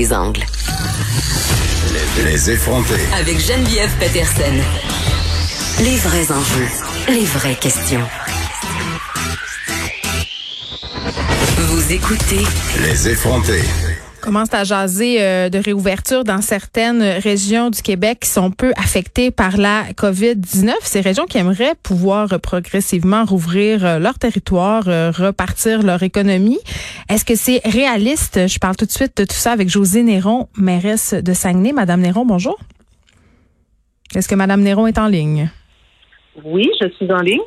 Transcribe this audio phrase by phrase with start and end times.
[0.00, 0.46] les angles.
[2.24, 3.00] Les effronter.
[3.12, 4.56] Avec Geneviève Peterson.
[5.80, 6.68] Les vrais enjeux,
[7.08, 8.06] les vraies questions.
[11.58, 12.44] Vous écoutez
[12.80, 13.60] Les effronter.
[14.20, 19.30] Commence à jaser euh, de réouverture dans certaines régions du Québec qui sont peu affectées
[19.30, 20.72] par la COVID-19.
[20.82, 26.58] Ces régions qui aimeraient pouvoir euh, progressivement rouvrir euh, leur territoire, euh, repartir leur économie.
[27.08, 28.46] Est-ce que c'est réaliste?
[28.46, 31.72] Je parle tout de suite de tout ça avec Josée Néron, mairesse de Saguenay.
[31.72, 32.58] Madame Néron, bonjour.
[34.14, 35.50] Est-ce que Madame Néron est en ligne?
[36.44, 37.40] Oui, je suis en ligne.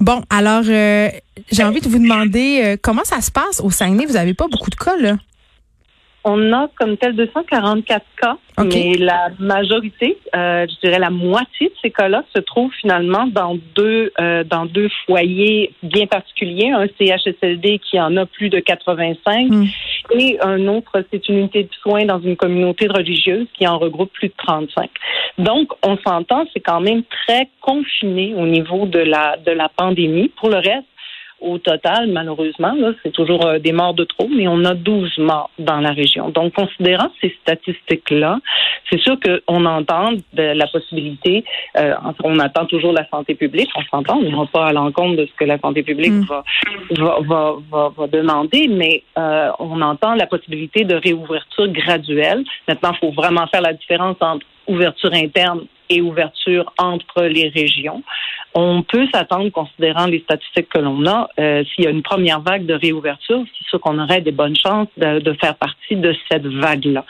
[0.00, 1.08] Bon, alors, euh,
[1.50, 4.06] j'ai envie de vous demander euh, comment ça se passe au Saguenay?
[4.06, 5.16] Vous n'avez pas beaucoup de cas, là?
[6.30, 11.74] On a comme tel 244 cas, mais la majorité, euh, je dirais la moitié de
[11.80, 17.78] ces cas-là se trouvent finalement dans deux euh, dans deux foyers bien particuliers, un CHSLD
[17.78, 19.64] qui en a plus de 85 Mm.
[20.18, 24.12] et un autre c'est une unité de soins dans une communauté religieuse qui en regroupe
[24.12, 24.90] plus de 35.
[25.38, 30.28] Donc on s'entend, c'est quand même très confiné au niveau de la de la pandémie.
[30.40, 30.86] Pour le reste
[31.40, 35.50] au total, malheureusement, c'est toujours euh, des morts de trop, mais on a 12 morts
[35.58, 36.30] dans la région.
[36.30, 38.38] Donc, considérant ces statistiques-là,
[38.90, 41.44] c'est sûr qu'on entend de la possibilité,
[41.76, 41.94] euh,
[42.24, 45.32] on attend toujours la santé publique, on s'entend, on n'ira pas à l'encontre de ce
[45.32, 46.24] que la santé publique Mm.
[46.24, 46.44] va,
[46.90, 52.44] va, va, va, va demander, mais euh, on entend la possibilité de réouverture graduelle.
[52.66, 58.02] Maintenant, il faut vraiment faire la différence entre ouverture interne et ouverture entre les régions.
[58.54, 62.40] On peut s'attendre, considérant les statistiques que l'on a, euh, s'il y a une première
[62.40, 66.46] vague de réouverture, c'est sûr qu'on aurait des bonnes chances de, faire partie de cette
[66.46, 67.04] vague-là.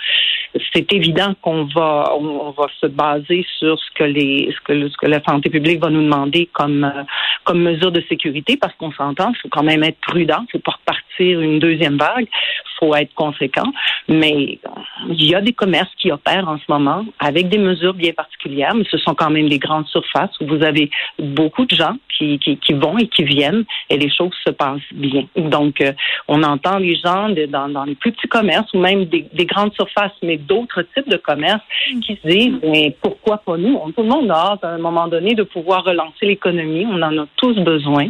[0.75, 5.23] C'est évident qu'on va on, va se baser sur ce que les ce que la
[5.23, 7.03] santé publique va nous demander comme euh,
[7.45, 10.59] comme mesure de sécurité parce qu'on s'entend, il faut quand même être prudent, il faut
[10.59, 12.27] pas repartir une deuxième vague,
[12.79, 13.71] faut être conséquent,
[14.09, 14.59] mais
[15.09, 18.75] il y a des commerces qui opèrent en ce moment avec des mesures bien particulières,
[18.75, 22.39] mais ce sont quand même des grandes surfaces où vous avez beaucoup de gens qui,
[22.39, 25.25] qui, qui vont et qui viennent et les choses se passent bien.
[25.37, 25.93] Donc, euh,
[26.29, 29.47] on entend les gens de- dans, dans les plus petits commerces ou même des, des
[29.47, 31.63] grandes surfaces, mais d'autres types de commerces
[32.05, 33.79] qui se disent, mais pourquoi pas nous?
[33.97, 36.87] Tout le monde a hâte à un moment donné de pouvoir relancer l'économie.
[36.91, 38.07] On en a tous besoin.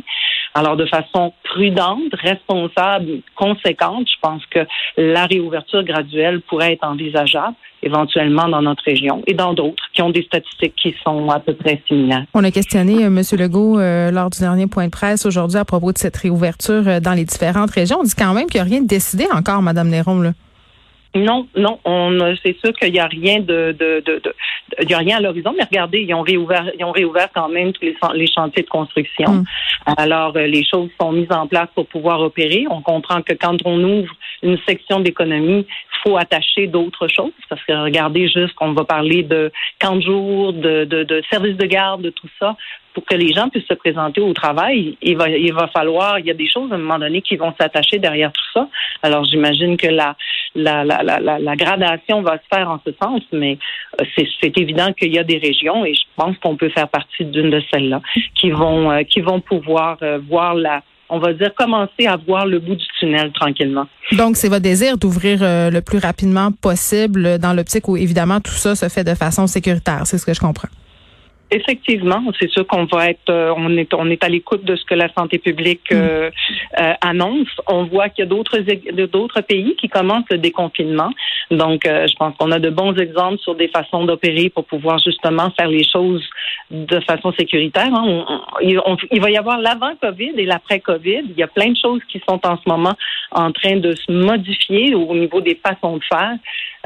[0.55, 4.61] Alors, de façon prudente, responsable, conséquente, je pense que
[4.97, 10.11] la réouverture graduelle pourrait être envisageable éventuellement dans notre région et dans d'autres qui ont
[10.11, 12.25] des statistiques qui sont à peu près similaires.
[12.35, 13.23] On a questionné euh, M.
[13.39, 16.99] Legault euh, lors du dernier point de presse aujourd'hui à propos de cette réouverture euh,
[17.01, 17.99] dans les différentes régions.
[18.01, 20.21] On dit quand même qu'il n'y a rien de décidé encore, Mme Néron.
[20.21, 20.33] Là.
[21.15, 24.35] Non, non, on c'est sûr qu'il n'y a rien de, de, de, de-
[24.83, 27.49] il y a rien à l'horizon, mais regardez, ils ont réouvert, ils ont réouvert quand
[27.49, 29.31] même tous les, chan- les chantiers de construction.
[29.31, 29.45] Mm.
[29.97, 32.67] Alors, euh, les choses sont mises en place pour pouvoir opérer.
[32.71, 34.13] On comprend que quand on ouvre
[34.43, 37.33] une section d'économie, il faut attacher d'autres choses.
[37.49, 41.57] Parce que regardez juste qu'on va parler de camps de jour, de, de, de services
[41.57, 42.57] de garde, de tout ça.
[42.95, 46.27] Pour que les gens puissent se présenter au travail, il va, il va falloir, il
[46.27, 48.69] y a des choses à un moment donné qui vont s'attacher derrière tout ça.
[49.03, 50.17] Alors, j'imagine que la,
[50.57, 53.57] la, la, la, la, gradation va se faire en ce sens, mais
[54.01, 57.25] euh, c'est évident qu'il y a des régions, et je pense qu'on peut faire partie
[57.25, 58.01] d'une de celles-là,
[58.35, 62.47] qui vont, euh, qui vont pouvoir euh, voir la, on va dire, commencer à voir
[62.47, 63.87] le bout du tunnel tranquillement.
[64.13, 68.53] Donc, c'est votre désir d'ouvrir euh, le plus rapidement possible dans l'optique où, évidemment, tout
[68.53, 70.03] ça se fait de façon sécuritaire.
[70.05, 70.69] C'est ce que je comprends.
[71.51, 74.85] Effectivement, c'est sûr qu'on va être, euh, on est, on est à l'écoute de ce
[74.85, 76.31] que la santé publique euh,
[76.79, 77.49] euh, annonce.
[77.67, 78.59] On voit qu'il y a d'autres,
[79.07, 81.11] d'autres pays qui commencent le déconfinement.
[81.51, 84.99] Donc, euh, je pense qu'on a de bons exemples sur des façons d'opérer pour pouvoir
[84.99, 86.23] justement faire les choses
[86.71, 87.89] de façon sécuritaire.
[87.93, 88.05] hein.
[88.07, 91.23] On- on- il, on- il va y avoir l'avant-COVID et l'après-COVID.
[91.31, 92.95] Il y a plein de choses qui sont en ce moment
[93.33, 96.37] en train de se modifier au niveau des façons de faire.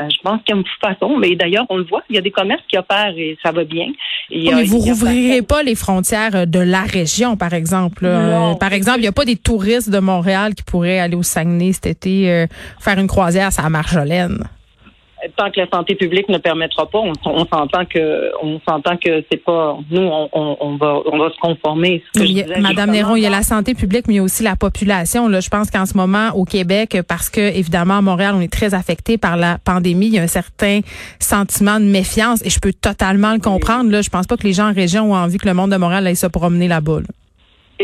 [0.01, 2.19] Euh, je pense qu'il y a une façon, mais d'ailleurs, on le voit, il y
[2.19, 3.89] a des commerces qui opèrent et ça va bien.
[4.31, 8.05] A- mais vous rouvrirez pas les frontières euh, de la région, par exemple.
[8.05, 8.53] Non.
[8.53, 11.23] Euh, par exemple, il n'y a pas des touristes de Montréal qui pourraient aller au
[11.23, 12.47] Saguenay cet été euh,
[12.81, 14.45] faire une croisière à Marjolaine.
[15.37, 19.25] Tant que la santé publique ne permettra pas, on, on s'entend que on s'entend que
[19.31, 22.03] c'est pas nous on, on, on va on va se conformer.
[22.15, 24.07] Ce que Il y je a- disais Madame Néron, il y a la santé publique,
[24.09, 25.29] mais il y a aussi la population.
[25.29, 28.53] Là, je pense qu'en ce moment, au Québec, parce que évidemment à Montréal, on est
[28.53, 30.81] très affecté par la pandémie, il y a un certain
[31.19, 33.91] sentiment de méfiance, et je peux totalement le comprendre.
[33.91, 35.77] Là, je pense pas que les gens en région ont envie que le monde de
[35.77, 37.01] Montréal aille se promener là-bas.
[37.01, 37.07] là.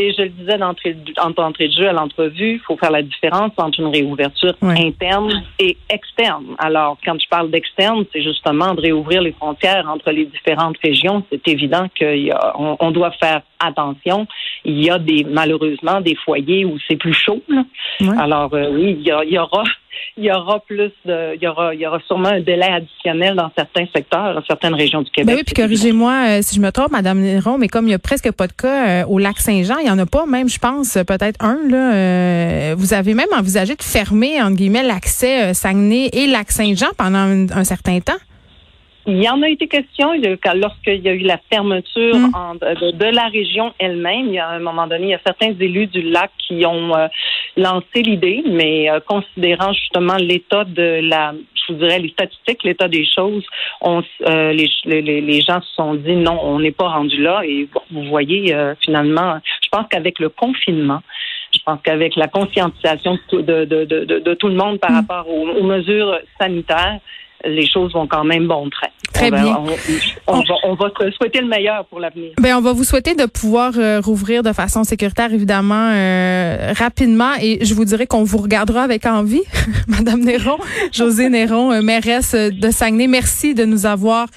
[0.01, 2.91] Et je le disais d'entrée de- en entrée de jeu à l'entrevue, il faut faire
[2.91, 4.53] la différence entre une réouverture
[4.87, 6.45] interne et externe.
[6.57, 11.23] Alors, quand je parle d'externe, c'est justement de réouvrir les frontières entre les différentes régions.
[11.29, 14.25] C'est évident qu'on on doit faire attention.
[14.63, 17.41] Il y a des malheureusement des foyers où c'est plus chaud.
[17.49, 17.63] là.
[18.19, 19.63] Alors euh, oui, il y, a- il y aura
[20.17, 23.35] il y aura plus de, il y aura, il y aura sûrement un délai additionnel
[23.35, 25.27] dans certains secteurs, dans certaines régions du Québec.
[25.27, 27.95] Ben oui, puis corrigez-moi euh, si je me trompe, Madame Néron, mais comme il y
[27.95, 30.49] a presque pas de cas euh, au lac Saint-Jean, il y en a pas, même,
[30.49, 31.93] je pense, peut-être un là.
[31.93, 37.47] Euh, vous avez même envisagé de fermer entre guillemets l'accès Saguenay et lac Saint-Jean pendant
[37.53, 38.13] un certain temps?
[39.09, 40.11] Il y en a été question
[40.55, 42.59] lorsqu'il y a eu la fermeture mm.
[42.93, 44.27] de, la région elle-même.
[44.27, 46.95] Il y a un moment donné, il y a certains élus du lac qui ont
[46.95, 47.07] euh,
[47.57, 52.87] lancé l'idée, mais euh, considérant justement l'état de la, je vous dirais les statistiques, l'état
[52.87, 53.43] des choses,
[53.81, 57.41] on, euh, les, les, les, gens se sont dit non, on n'est pas rendu là.
[57.43, 61.01] Et vous voyez finalement, je pense qu'avec le confinement,
[61.51, 64.95] je pense qu'avec la conscientisation de, de, de, de, tout le monde par mm.
[64.95, 66.99] rapport aux mesures sanitaires,
[67.45, 68.89] les choses vont quand même bon train.
[69.19, 69.57] Très bien.
[70.27, 72.31] On, va, on va souhaiter le meilleur pour l'avenir.
[72.39, 77.31] Ben, on va vous souhaiter de pouvoir euh, rouvrir de façon sécuritaire, évidemment, euh, rapidement.
[77.41, 79.43] Et je vous dirais qu'on vous regardera avec envie,
[79.87, 80.57] Madame Néron,
[80.91, 83.07] José Néron, euh, mairesse de Saguenay.
[83.07, 84.27] Merci de nous avoir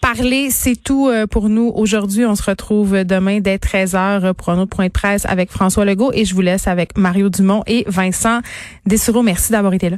[0.00, 0.50] parlé.
[0.50, 2.26] C'est tout pour nous aujourd'hui.
[2.26, 6.10] On se retrouve demain dès 13h pour un autre point de presse avec François Legault.
[6.12, 8.40] Et je vous laisse avec Mario Dumont et Vincent
[8.84, 9.22] Dessureau.
[9.22, 9.96] Merci d'avoir été là.